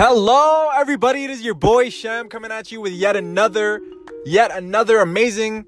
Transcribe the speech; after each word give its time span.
Hello, 0.00 0.68
everybody. 0.76 1.24
It 1.24 1.30
is 1.30 1.42
your 1.42 1.54
boy 1.54 1.90
Shem 1.90 2.28
coming 2.28 2.52
at 2.52 2.70
you 2.70 2.80
with 2.80 2.92
yet 2.92 3.16
another, 3.16 3.80
yet 4.24 4.56
another 4.56 5.00
amazing 5.00 5.66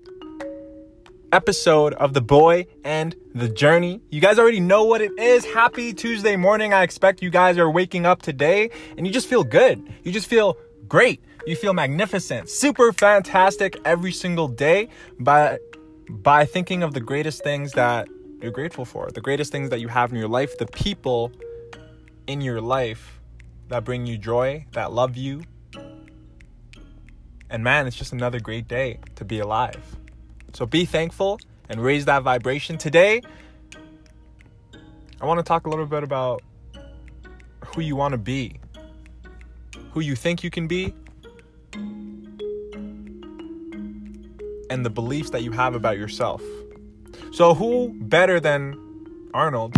episode 1.32 1.94
of 1.94 2.14
The 2.14 2.20
Boy 2.20 2.68
and 2.84 3.16
the 3.34 3.48
Journey. 3.48 4.00
You 4.08 4.20
guys 4.20 4.38
already 4.38 4.60
know 4.60 4.84
what 4.84 5.00
it 5.00 5.10
is. 5.18 5.44
Happy 5.44 5.92
Tuesday 5.92 6.36
morning. 6.36 6.72
I 6.72 6.84
expect 6.84 7.24
you 7.24 7.30
guys 7.30 7.58
are 7.58 7.68
waking 7.68 8.06
up 8.06 8.22
today 8.22 8.70
and 8.96 9.04
you 9.04 9.12
just 9.12 9.26
feel 9.26 9.42
good. 9.42 9.92
You 10.04 10.12
just 10.12 10.28
feel 10.28 10.56
great. 10.86 11.20
You 11.44 11.56
feel 11.56 11.72
magnificent, 11.72 12.48
super 12.48 12.92
fantastic 12.92 13.80
every 13.84 14.12
single 14.12 14.46
day 14.46 14.90
by 15.18 15.58
by 16.08 16.44
thinking 16.44 16.84
of 16.84 16.94
the 16.94 17.00
greatest 17.00 17.42
things 17.42 17.72
that 17.72 18.06
you're 18.40 18.52
grateful 18.52 18.84
for, 18.84 19.10
the 19.10 19.20
greatest 19.20 19.50
things 19.50 19.70
that 19.70 19.80
you 19.80 19.88
have 19.88 20.12
in 20.12 20.18
your 20.18 20.28
life, 20.28 20.56
the 20.56 20.66
people 20.66 21.32
in 22.28 22.40
your 22.40 22.60
life 22.60 23.19
that 23.70 23.84
bring 23.84 24.04
you 24.04 24.18
joy, 24.18 24.66
that 24.72 24.92
love 24.92 25.16
you. 25.16 25.42
And 27.48 27.64
man, 27.64 27.86
it's 27.86 27.96
just 27.96 28.12
another 28.12 28.38
great 28.38 28.68
day 28.68 28.98
to 29.14 29.24
be 29.24 29.38
alive. 29.38 29.96
So 30.52 30.66
be 30.66 30.84
thankful 30.84 31.40
and 31.68 31.80
raise 31.80 32.04
that 32.04 32.22
vibration. 32.24 32.78
Today, 32.78 33.22
I 35.20 35.24
want 35.24 35.38
to 35.38 35.44
talk 35.44 35.66
a 35.66 35.70
little 35.70 35.86
bit 35.86 36.02
about 36.02 36.42
who 37.64 37.80
you 37.80 37.94
want 37.94 38.12
to 38.12 38.18
be, 38.18 38.58
who 39.92 40.00
you 40.00 40.16
think 40.16 40.42
you 40.42 40.50
can 40.50 40.66
be, 40.66 40.92
and 44.68 44.84
the 44.84 44.90
beliefs 44.90 45.30
that 45.30 45.44
you 45.44 45.52
have 45.52 45.76
about 45.76 45.96
yourself. 45.96 46.42
So, 47.32 47.54
who 47.54 47.94
better 48.00 48.40
than 48.40 48.74
Arnold, 49.32 49.74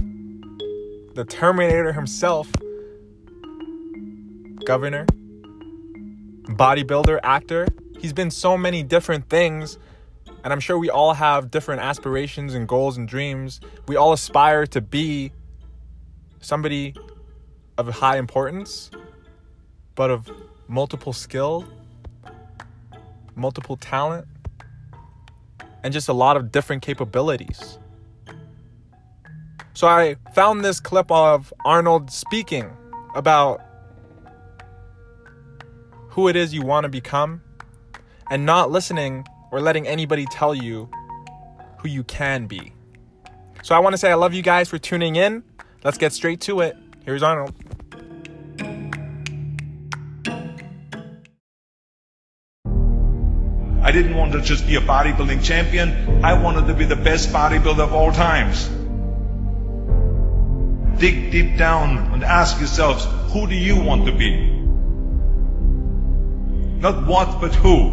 the 1.14 1.26
Terminator 1.28 1.92
himself, 1.92 2.50
governor, 4.64 5.06
bodybuilder, 6.44 7.20
actor? 7.22 7.66
He's 8.00 8.12
been 8.12 8.30
so 8.30 8.56
many 8.56 8.82
different 8.82 9.28
things, 9.28 9.78
and 10.44 10.52
I'm 10.52 10.60
sure 10.60 10.78
we 10.78 10.90
all 10.90 11.14
have 11.14 11.50
different 11.50 11.82
aspirations 11.82 12.54
and 12.54 12.66
goals 12.66 12.96
and 12.96 13.06
dreams. 13.06 13.60
We 13.86 13.96
all 13.96 14.12
aspire 14.12 14.66
to 14.66 14.80
be 14.80 15.32
somebody 16.40 16.94
of 17.78 17.88
high 17.88 18.18
importance, 18.18 18.90
but 19.94 20.10
of 20.10 20.30
multiple 20.68 21.12
skill, 21.12 21.66
multiple 23.34 23.76
talent, 23.76 24.26
and 25.82 25.92
just 25.92 26.08
a 26.08 26.12
lot 26.12 26.36
of 26.36 26.52
different 26.52 26.82
capabilities. 26.82 27.78
So 29.74 29.86
I 29.86 30.16
found 30.34 30.64
this 30.64 30.80
clip 30.80 31.10
of 31.10 31.52
Arnold 31.64 32.10
speaking 32.10 32.70
about 33.14 33.60
who 36.12 36.28
it 36.28 36.36
is 36.36 36.52
you 36.52 36.60
want 36.60 36.84
to 36.84 36.90
become 36.90 37.40
and 38.30 38.44
not 38.44 38.70
listening 38.70 39.24
or 39.50 39.62
letting 39.62 39.86
anybody 39.86 40.26
tell 40.26 40.54
you 40.54 40.90
who 41.78 41.88
you 41.88 42.04
can 42.04 42.46
be. 42.46 42.74
So 43.62 43.74
I 43.74 43.78
want 43.78 43.94
to 43.94 43.98
say 43.98 44.10
I 44.10 44.14
love 44.14 44.34
you 44.34 44.42
guys 44.42 44.68
for 44.68 44.76
tuning 44.76 45.16
in. 45.16 45.42
Let's 45.82 45.96
get 45.96 46.12
straight 46.12 46.42
to 46.42 46.60
it. 46.60 46.76
Here's 47.06 47.22
Arnold. 47.22 47.54
I 53.82 53.90
didn't 53.90 54.14
want 54.14 54.32
to 54.32 54.42
just 54.42 54.66
be 54.66 54.76
a 54.76 54.80
bodybuilding 54.80 55.42
champion. 55.42 56.22
I 56.22 56.34
wanted 56.34 56.66
to 56.66 56.74
be 56.74 56.84
the 56.84 56.94
best 56.94 57.30
bodybuilder 57.30 57.80
of 57.80 57.94
all 57.94 58.12
times. 58.12 58.68
Dig 61.00 61.32
deep 61.32 61.56
down 61.56 62.12
and 62.12 62.22
ask 62.22 62.58
yourselves, 62.58 63.06
who 63.32 63.46
do 63.46 63.54
you 63.54 63.82
want 63.82 64.04
to 64.06 64.12
be? 64.12 64.51
Not 66.82 67.06
what, 67.06 67.40
but 67.40 67.54
who. 67.54 67.92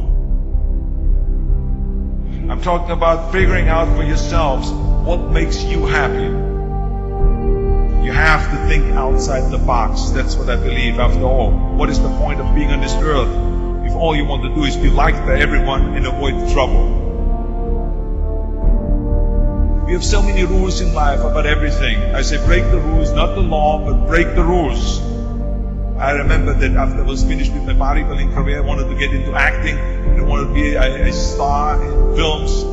I'm 2.50 2.60
talking 2.60 2.90
about 2.90 3.32
figuring 3.32 3.68
out 3.68 3.96
for 3.96 4.02
yourselves 4.02 4.72
what 4.72 5.30
makes 5.30 5.64
you 5.64 5.86
happy. 5.86 6.24
You 8.04 8.12
have 8.12 8.50
to 8.50 8.58
think 8.68 8.86
outside 8.96 9.52
the 9.52 9.60
box. 9.60 10.10
That's 10.10 10.36
what 10.36 10.50
I 10.50 10.56
believe 10.56 10.98
after 10.98 11.22
all. 11.22 11.52
What 11.52 11.92
is 11.92 12.02
the 12.02 12.10
point 12.18 12.42
of 12.42 12.56
being 12.56 12.72
on 12.72 12.82
this 12.82 12.96
earth 12.96 13.30
if 13.86 13.94
all 13.94 14.16
you 14.16 14.26
want 14.26 14.42
to 14.42 14.56
do 14.56 14.64
is 14.64 14.76
be 14.76 14.90
liked 14.90 15.20
by 15.20 15.38
everyone 15.40 15.94
and 15.96 16.08
avoid 16.08 16.52
trouble? 16.52 16.86
We 19.86 19.94
have 19.94 20.04
so 20.04 20.24
many 20.24 20.46
rules 20.46 20.82
in 20.82 20.96
life 20.96 21.20
about 21.20 21.46
everything. 21.46 22.16
I 22.16 22.24
say 22.24 22.44
break 22.44 22.64
the 22.72 22.80
rules, 22.80 23.12
not 23.12 23.36
the 23.36 23.42
law, 23.42 23.86
but 23.86 24.08
break 24.08 24.34
the 24.34 24.44
rules. 24.44 25.00
I 26.00 26.12
remember 26.12 26.54
that 26.54 26.72
after 26.78 27.00
I 27.00 27.02
was 27.02 27.26
finished 27.26 27.52
with 27.52 27.66
my 27.66 27.74
bodybuilding 27.74 28.34
career, 28.34 28.60
I 28.60 28.62
wanted 28.62 28.88
to 28.88 28.96
get 28.96 29.14
into 29.14 29.34
acting. 29.34 29.78
I 29.78 30.22
wanted 30.22 30.48
to 30.48 30.54
be 30.54 30.76
a, 30.76 31.10
a 31.10 31.12
star 31.12 31.76
in 31.76 32.16
films. 32.16 32.64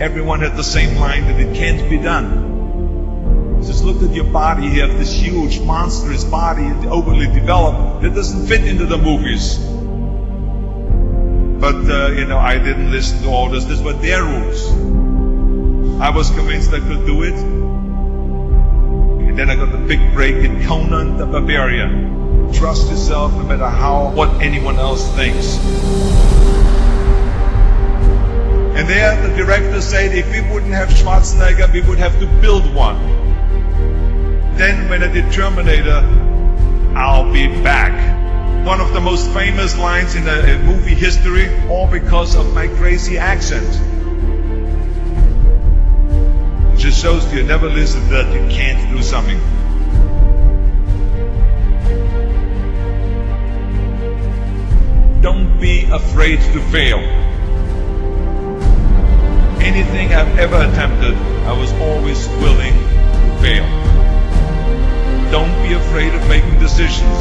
Everyone 0.00 0.38
had 0.38 0.56
the 0.56 0.62
same 0.62 0.96
line 0.96 1.26
that 1.26 1.40
it 1.40 1.56
can't 1.56 1.90
be 1.90 1.98
done. 1.98 3.64
Just 3.64 3.82
look 3.82 4.04
at 4.08 4.14
your 4.14 4.26
body. 4.26 4.66
You 4.66 4.82
have 4.82 4.96
this 5.00 5.12
huge, 5.12 5.58
monstrous 5.58 6.22
body, 6.22 6.66
overly 6.86 7.26
developed, 7.26 8.02
that 8.02 8.14
doesn't 8.14 8.46
fit 8.46 8.64
into 8.64 8.86
the 8.86 8.98
movies. 8.98 9.58
But, 11.58 11.90
uh, 11.90 12.12
you 12.12 12.26
know, 12.26 12.38
I 12.38 12.58
didn't 12.58 12.92
listen 12.92 13.20
to 13.22 13.30
all 13.30 13.50
this. 13.50 13.64
This 13.64 13.80
were 13.80 13.94
their 13.94 14.22
rules. 14.22 14.70
I 16.00 16.10
was 16.10 16.30
convinced 16.30 16.72
I 16.72 16.78
could 16.78 17.04
do 17.04 17.24
it. 17.24 17.34
And 19.28 19.36
then 19.36 19.50
I 19.50 19.56
got 19.56 19.72
the 19.72 19.78
big 19.78 20.14
break 20.14 20.36
in 20.36 20.64
Conan 20.64 21.16
the 21.16 21.26
Barbarian. 21.26 22.25
Trust 22.52 22.90
yourself 22.90 23.32
no 23.32 23.42
matter 23.42 23.68
how, 23.68 24.10
what 24.10 24.42
anyone 24.42 24.76
else 24.76 25.06
thinks. 25.14 25.58
And 28.76 28.88
there 28.88 29.28
the 29.28 29.34
director 29.36 29.80
said 29.80 30.14
if 30.14 30.30
we 30.30 30.40
wouldn't 30.52 30.72
have 30.72 30.88
Schwarzenegger, 30.90 31.72
we 31.72 31.80
would 31.80 31.98
have 31.98 32.18
to 32.20 32.26
build 32.40 32.72
one. 32.74 32.98
Then 34.56 34.88
when 34.88 35.02
I 35.02 35.08
did 35.08 35.32
Terminator, 35.32 36.02
I'll 36.94 37.30
be 37.32 37.46
back. 37.62 37.94
One 38.66 38.80
of 38.80 38.92
the 38.92 39.00
most 39.00 39.30
famous 39.32 39.76
lines 39.76 40.14
in 40.14 40.26
a, 40.26 40.30
uh, 40.30 40.58
movie 40.64 40.94
history, 40.94 41.48
all 41.68 41.86
because 41.86 42.34
of 42.34 42.52
my 42.54 42.66
crazy 42.66 43.18
accent. 43.18 43.66
It 46.74 46.78
just 46.78 47.00
shows 47.02 47.32
you 47.32 47.42
never 47.44 47.68
listen 47.68 48.08
that 48.10 48.32
you 48.32 48.46
can't 48.48 48.90
do 48.94 49.02
something. 49.02 49.40
Don't 55.26 55.58
be 55.60 55.82
afraid 55.90 56.38
to 56.38 56.60
fail. 56.70 57.00
Anything 59.60 60.14
I've 60.14 60.38
ever 60.38 60.54
attempted, 60.54 61.14
I 61.48 61.52
was 61.52 61.72
always 61.82 62.28
willing 62.38 62.74
to 62.74 63.38
fail. 63.42 63.66
Don't 65.32 65.50
be 65.66 65.74
afraid 65.74 66.14
of 66.14 66.28
making 66.28 66.60
decisions. 66.60 67.18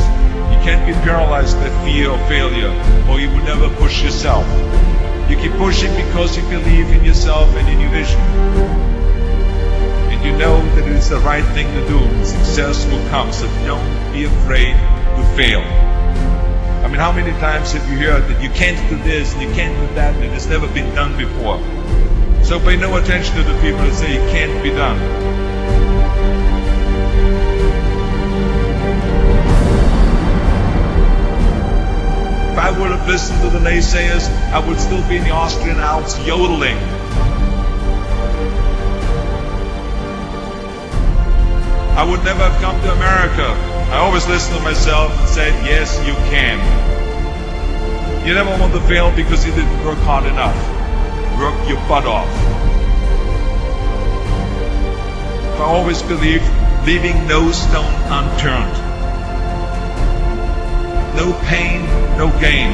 You 0.53 0.59
can't 0.61 0.85
be 0.85 0.93
paralyzed 1.01 1.57
by 1.57 1.69
fear 1.83 2.11
of 2.11 2.19
failure, 2.27 2.69
or 3.09 3.19
you 3.19 3.27
will 3.29 3.43
never 3.43 3.73
push 3.77 4.03
yourself. 4.03 4.45
You 5.27 5.35
keep 5.37 5.53
pushing 5.53 5.91
because 6.05 6.37
you 6.37 6.43
believe 6.43 6.87
in 6.89 7.03
yourself 7.03 7.49
and 7.55 7.67
in 7.67 7.79
your 7.79 7.89
vision. 7.89 8.21
And 10.11 10.23
you 10.23 10.37
know 10.37 10.61
that 10.75 10.87
it 10.87 10.95
is 10.95 11.09
the 11.09 11.21
right 11.21 11.45
thing 11.55 11.65
to 11.73 11.87
do. 11.87 12.23
Success 12.23 12.85
will 12.85 13.09
come, 13.09 13.33
so 13.33 13.47
don't 13.65 14.13
be 14.13 14.25
afraid 14.25 14.75
to 14.75 15.23
fail. 15.35 15.94
I 16.85 16.87
mean, 16.87 16.99
how 16.99 17.11
many 17.11 17.31
times 17.39 17.71
have 17.71 17.89
you 17.89 17.97
heard 17.97 18.29
that 18.29 18.43
you 18.43 18.49
can't 18.51 18.77
do 18.91 18.97
this 18.97 19.33
and 19.33 19.41
you 19.41 19.49
can't 19.55 19.75
do 19.75 19.95
that 19.95 20.13
and 20.21 20.31
it's 20.35 20.45
never 20.45 20.67
been 20.67 20.93
done 20.93 21.17
before? 21.17 21.57
So 22.43 22.59
pay 22.59 22.77
no 22.77 22.95
attention 22.97 23.35
to 23.37 23.41
the 23.41 23.59
people 23.59 23.79
that 23.79 23.95
say 23.95 24.17
it 24.17 24.29
can't 24.29 24.61
be 24.61 24.69
done. 24.69 24.95
If 32.51 32.59
I 32.59 32.79
would 32.79 32.91
have 32.91 33.07
listened 33.07 33.41
to 33.41 33.49
the 33.49 33.67
naysayers, 33.67 34.29
I 34.53 34.59
would 34.59 34.79
still 34.79 35.01
be 35.09 35.17
in 35.17 35.23
the 35.23 35.31
Austrian 35.31 35.77
Alps 35.77 36.19
yodeling. 36.19 36.77
I 41.97 42.07
would 42.07 42.23
never 42.23 42.47
have 42.47 42.61
come 42.61 42.79
to 42.79 42.91
America. 42.91 43.74
I 43.91 43.97
always 43.97 44.27
listened 44.27 44.57
to 44.57 44.63
myself 44.63 45.11
and 45.19 45.29
said, 45.29 45.53
yes, 45.65 45.97
you 46.07 46.13
can. 46.31 46.57
You 48.25 48.33
never 48.33 48.49
want 48.59 48.73
to 48.73 48.81
fail 48.81 49.15
because 49.15 49.45
you 49.45 49.53
didn't 49.53 49.85
work 49.85 49.99
hard 49.99 50.25
enough. 50.25 50.55
Work 51.39 51.69
your 51.69 51.77
butt 51.87 52.05
off. 52.05 52.27
I 55.59 55.63
always 55.63 56.01
believed 56.01 56.43
leaving 56.85 57.27
no 57.27 57.51
stone 57.51 57.93
unturned. 58.09 58.73
No 61.15 61.33
pain, 61.45 61.85
no 62.17 62.29
gain. 62.39 62.71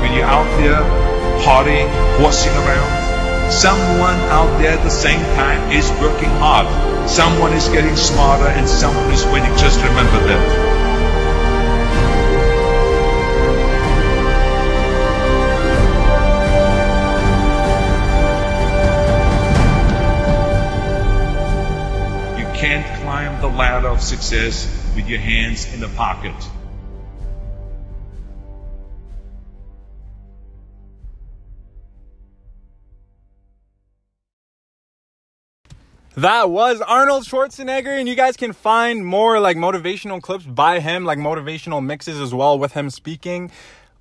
When 0.00 0.12
you're 0.14 0.24
out 0.24 0.48
there 0.58 1.05
partying, 1.42 1.88
horsing 2.18 2.52
around, 2.52 3.06
Someone 3.50 4.16
out 4.34 4.58
there 4.58 4.72
at 4.72 4.82
the 4.82 4.90
same 4.90 5.20
time 5.36 5.70
is 5.70 5.88
working 6.02 6.28
hard. 6.28 6.66
Someone 7.08 7.52
is 7.52 7.68
getting 7.68 7.94
smarter 7.94 8.48
and 8.48 8.68
someone 8.68 9.08
is 9.12 9.24
winning. 9.26 9.56
Just 9.56 9.78
remember 9.78 10.18
that. 10.26 10.66
You 22.36 22.46
can't 22.58 23.00
climb 23.00 23.40
the 23.40 23.46
ladder 23.46 23.88
of 23.88 24.02
success 24.02 24.66
with 24.96 25.08
your 25.08 25.20
hands 25.20 25.72
in 25.72 25.78
the 25.78 25.88
pocket. 25.90 26.34
That 36.16 36.48
was 36.48 36.80
Arnold 36.80 37.24
Schwarzenegger, 37.24 37.88
and 37.88 38.08
you 38.08 38.14
guys 38.14 38.38
can 38.38 38.54
find 38.54 39.04
more 39.04 39.38
like 39.38 39.58
motivational 39.58 40.22
clips 40.22 40.46
by 40.46 40.80
him, 40.80 41.04
like 41.04 41.18
motivational 41.18 41.84
mixes 41.84 42.18
as 42.18 42.32
well 42.32 42.58
with 42.58 42.72
him 42.72 42.88
speaking 42.88 43.50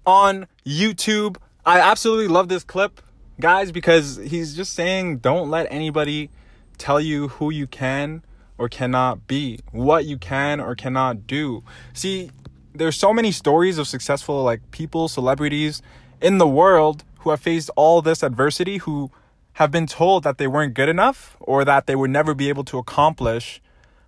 on 0.05 0.47
YouTube. 0.65 1.35
I 1.65 1.81
absolutely 1.81 2.29
love 2.29 2.47
this 2.47 2.63
clip, 2.63 3.01
guys, 3.41 3.73
because 3.73 4.15
he's 4.15 4.55
just 4.55 4.71
saying 4.71 5.17
don't 5.17 5.49
let 5.49 5.67
anybody 5.69 6.29
tell 6.77 7.01
you 7.01 7.27
who 7.27 7.49
you 7.51 7.67
can 7.67 8.23
or 8.57 8.69
cannot 8.69 9.27
be, 9.27 9.59
what 9.73 10.05
you 10.05 10.17
can 10.17 10.61
or 10.61 10.73
cannot 10.73 11.27
do. 11.27 11.65
See, 11.91 12.31
there's 12.73 12.95
so 12.95 13.11
many 13.11 13.33
stories 13.33 13.77
of 13.77 13.89
successful 13.89 14.41
like 14.41 14.71
people, 14.71 15.09
celebrities 15.09 15.81
in 16.21 16.37
the 16.37 16.47
world 16.47 17.03
who 17.19 17.31
have 17.31 17.41
faced 17.41 17.69
all 17.75 18.01
this 18.01 18.23
adversity 18.23 18.77
who 18.77 19.11
have 19.55 19.71
been 19.71 19.87
told 19.87 20.23
that 20.23 20.37
they 20.37 20.47
weren't 20.47 20.73
good 20.73 20.89
enough 20.89 21.37
or 21.39 21.63
that 21.63 21.87
they 21.87 21.95
would 21.95 22.09
never 22.09 22.33
be 22.33 22.49
able 22.49 22.63
to 22.65 22.77
accomplish 22.77 23.61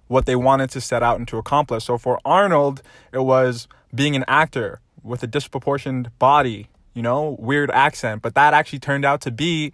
what 0.08 0.26
they 0.26 0.36
wanted 0.36 0.70
to 0.70 0.82
set 0.82 1.02
out 1.02 1.18
and 1.18 1.28
to 1.28 1.38
accomplish. 1.38 1.86
So 1.86 1.98
for 1.98 2.20
Arnold, 2.26 2.82
it 3.14 3.20
was 3.20 3.68
being 3.96 4.16
an 4.16 4.26
actor 4.28 4.82
with 5.04 5.24
a 5.24 5.28
disproportioned 5.28 6.12
body, 6.20 6.68
you 6.94 7.02
know, 7.02 7.38
weird 7.40 7.72
accent, 7.72 8.22
but 8.22 8.36
that 8.36 8.54
actually 8.54 8.80
turned 8.80 9.06
out 9.06 9.22
to 9.22 9.32
be 9.32 9.72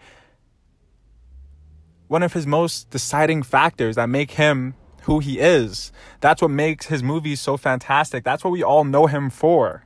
one 2.08 2.22
of 2.22 2.34
his 2.34 2.46
most 2.46 2.92
deciding 2.92 3.42
factors 3.42 3.96
that 3.96 4.10
make 4.10 4.32
him 4.32 4.76
who 5.04 5.18
he 5.18 5.40
is. 5.40 5.92
That's 6.22 6.40
what 6.40 6.52
makes 6.52 6.86
his 6.86 7.02
movies 7.02 7.42
so 7.42 7.58
fantastic. 7.58 8.24
That's 8.24 8.44
what 8.44 8.52
we 8.52 8.62
all 8.62 8.84
know 8.84 9.08
him 9.08 9.32
for. 9.32 9.86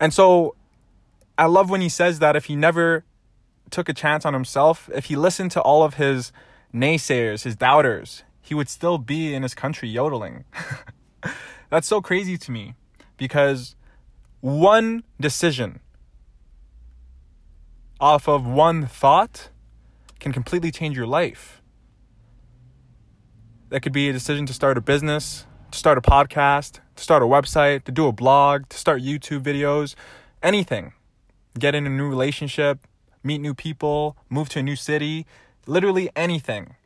And 0.00 0.12
so 0.12 0.56
I 1.38 1.46
love 1.46 1.70
when 1.70 1.80
he 1.80 1.88
says 1.88 2.18
that 2.18 2.34
if 2.34 2.46
he 2.46 2.56
never 2.56 3.04
took 3.70 3.88
a 3.88 3.94
chance 3.94 4.24
on 4.24 4.34
himself, 4.34 4.88
if 4.94 5.06
he 5.06 5.16
listened 5.16 5.50
to 5.52 5.60
all 5.60 5.82
of 5.82 5.94
his 5.94 6.32
naysayers, 6.74 7.44
his 7.44 7.56
doubters, 7.56 8.22
he 8.40 8.54
would 8.54 8.68
still 8.68 8.98
be 8.98 9.34
in 9.34 9.42
his 9.42 9.54
country 9.54 9.88
yodeling. 9.88 10.44
That's 11.70 11.86
so 11.86 12.00
crazy 12.00 12.36
to 12.38 12.50
me 12.50 12.74
because 13.16 13.76
one 14.40 15.04
decision 15.20 15.80
off 18.00 18.28
of 18.28 18.46
one 18.46 18.86
thought 18.86 19.50
can 20.18 20.32
completely 20.32 20.70
change 20.70 20.96
your 20.96 21.06
life. 21.06 21.60
That 23.68 23.80
could 23.80 23.92
be 23.92 24.08
a 24.08 24.12
decision 24.12 24.46
to 24.46 24.52
start 24.52 24.78
a 24.78 24.80
business, 24.80 25.46
to 25.70 25.78
start 25.78 25.98
a 25.98 26.00
podcast, 26.00 26.80
to 26.96 27.02
start 27.02 27.22
a 27.22 27.26
website, 27.26 27.84
to 27.84 27.92
do 27.92 28.06
a 28.08 28.12
blog, 28.12 28.68
to 28.70 28.76
start 28.76 29.02
YouTube 29.02 29.42
videos, 29.42 29.94
anything. 30.42 30.92
Get 31.58 31.74
in 31.74 31.86
a 31.86 31.90
new 31.90 32.08
relationship, 32.08 32.86
meet 33.22 33.40
new 33.40 33.54
people, 33.54 34.16
move 34.28 34.48
to 34.50 34.60
a 34.60 34.62
new 34.62 34.76
city, 34.76 35.26
literally 35.66 36.10
anything. 36.16 36.76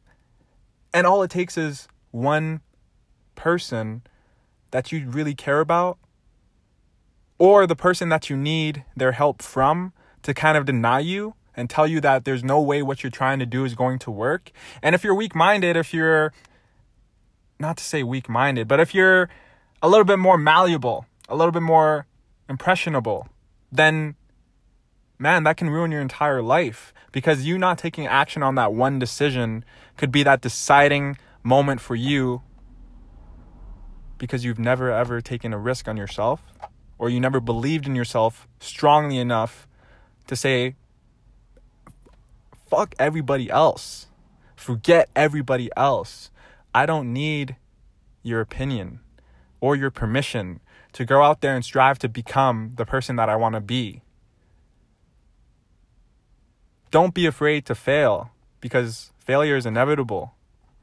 And 0.92 1.06
all 1.06 1.22
it 1.22 1.30
takes 1.30 1.56
is 1.56 1.88
one 2.10 2.60
person 3.34 4.02
that 4.70 4.92
you 4.92 5.08
really 5.08 5.34
care 5.34 5.60
about 5.60 5.98
or 7.38 7.66
the 7.66 7.76
person 7.76 8.08
that 8.08 8.30
you 8.30 8.36
need 8.36 8.84
their 8.96 9.12
help 9.12 9.42
from 9.42 9.92
to 10.22 10.32
kind 10.32 10.56
of 10.56 10.64
deny 10.64 11.00
you 11.00 11.34
and 11.56 11.68
tell 11.70 11.86
you 11.86 12.00
that 12.00 12.24
there's 12.24 12.42
no 12.42 12.60
way 12.60 12.82
what 12.82 13.02
you're 13.02 13.10
trying 13.10 13.38
to 13.38 13.46
do 13.46 13.64
is 13.64 13.74
going 13.74 13.98
to 14.00 14.10
work. 14.10 14.50
And 14.82 14.94
if 14.94 15.04
you're 15.04 15.14
weak 15.14 15.34
minded, 15.34 15.76
if 15.76 15.92
you're 15.94 16.32
not 17.58 17.76
to 17.76 17.84
say 17.84 18.02
weak 18.02 18.28
minded, 18.28 18.66
but 18.68 18.80
if 18.80 18.94
you're 18.94 19.28
a 19.82 19.88
little 19.88 20.04
bit 20.04 20.18
more 20.18 20.38
malleable, 20.38 21.06
a 21.28 21.36
little 21.36 21.52
bit 21.52 21.62
more 21.62 22.06
impressionable, 22.48 23.28
then 23.70 24.16
man, 25.24 25.42
that 25.44 25.56
can 25.56 25.70
ruin 25.70 25.90
your 25.90 26.02
entire 26.02 26.42
life 26.42 26.92
because 27.10 27.46
you 27.46 27.56
not 27.56 27.78
taking 27.78 28.06
action 28.06 28.42
on 28.42 28.56
that 28.56 28.74
one 28.74 28.98
decision 28.98 29.64
could 29.96 30.12
be 30.12 30.22
that 30.22 30.42
deciding 30.42 31.16
moment 31.42 31.80
for 31.80 31.94
you 31.94 32.42
because 34.18 34.44
you've 34.44 34.58
never 34.58 34.92
ever 34.92 35.22
taken 35.22 35.54
a 35.54 35.58
risk 35.58 35.88
on 35.88 35.96
yourself 35.96 36.42
or 36.98 37.08
you 37.08 37.18
never 37.18 37.40
believed 37.40 37.86
in 37.86 37.94
yourself 37.94 38.46
strongly 38.60 39.16
enough 39.16 39.66
to 40.26 40.36
say, 40.36 40.74
fuck 42.68 42.94
everybody 42.98 43.48
else. 43.48 44.08
Forget 44.54 45.08
everybody 45.16 45.70
else. 45.74 46.30
I 46.74 46.84
don't 46.84 47.10
need 47.14 47.56
your 48.22 48.42
opinion 48.42 49.00
or 49.58 49.74
your 49.74 49.90
permission 49.90 50.60
to 50.92 51.06
go 51.06 51.22
out 51.22 51.40
there 51.40 51.54
and 51.54 51.64
strive 51.64 51.98
to 52.00 52.10
become 52.10 52.72
the 52.76 52.84
person 52.84 53.16
that 53.16 53.30
I 53.30 53.36
want 53.36 53.54
to 53.54 53.62
be. 53.62 54.03
Don't 56.94 57.12
be 57.12 57.26
afraid 57.26 57.66
to 57.66 57.74
fail 57.74 58.30
because 58.60 59.10
failure 59.18 59.56
is 59.56 59.66
inevitable, 59.66 60.32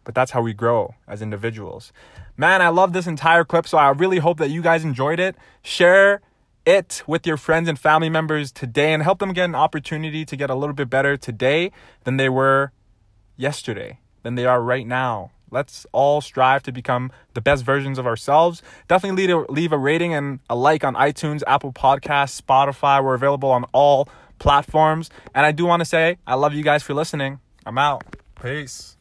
but 0.03 0.13
that's 0.13 0.31
how 0.31 0.41
we 0.41 0.51
grow 0.51 0.95
as 1.07 1.21
individuals. 1.21 1.93
Man, 2.35 2.61
I 2.61 2.67
love 2.67 2.91
this 2.91 3.07
entire 3.07 3.45
clip, 3.45 3.65
so 3.65 3.77
I 3.77 3.91
really 3.91 4.19
hope 4.19 4.37
that 4.39 4.49
you 4.49 4.61
guys 4.61 4.83
enjoyed 4.83 5.21
it. 5.21 5.37
Share 5.61 6.19
it 6.65 7.01
with 7.07 7.25
your 7.25 7.37
friends 7.37 7.69
and 7.69 7.79
family 7.79 8.09
members 8.09 8.51
today 8.51 8.91
and 8.91 9.01
help 9.01 9.19
them 9.19 9.31
get 9.31 9.45
an 9.45 9.55
opportunity 9.55 10.25
to 10.25 10.35
get 10.35 10.49
a 10.49 10.53
little 10.53 10.75
bit 10.75 10.89
better 10.89 11.15
today 11.15 11.71
than 12.03 12.17
they 12.17 12.27
were 12.27 12.73
yesterday, 13.37 13.99
than 14.23 14.35
they 14.35 14.45
are 14.45 14.61
right 14.61 14.85
now. 14.85 15.31
Let's 15.49 15.85
all 15.93 16.19
strive 16.19 16.61
to 16.63 16.73
become 16.73 17.13
the 17.35 17.41
best 17.41 17.63
versions 17.63 17.97
of 17.97 18.05
ourselves. 18.05 18.61
Definitely 18.89 19.27
leave 19.27 19.37
a, 19.37 19.49
leave 19.49 19.71
a 19.71 19.77
rating 19.77 20.13
and 20.13 20.39
a 20.49 20.57
like 20.57 20.83
on 20.83 20.95
iTunes, 20.95 21.41
Apple 21.47 21.71
Podcasts, 21.71 22.41
Spotify. 22.41 23.01
We're 23.01 23.13
available 23.13 23.49
on 23.49 23.63
all 23.71 24.09
platforms. 24.41 25.09
And 25.33 25.45
I 25.45 25.51
do 25.51 25.65
want 25.65 25.79
to 25.81 25.85
say, 25.85 26.17
I 26.27 26.35
love 26.35 26.53
you 26.53 26.63
guys 26.63 26.83
for 26.83 26.93
listening. 26.93 27.39
I'm 27.65 27.77
out. 27.77 28.03
Peace. 28.41 28.97